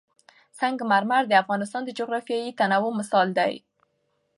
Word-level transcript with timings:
سنگ 0.59 0.77
مرمر 0.91 1.23
د 1.27 1.33
افغانستان 1.43 1.81
د 1.85 1.89
جغرافیوي 1.99 2.51
تنوع 2.59 2.91
مثال 2.99 3.27
دی. 3.39 3.53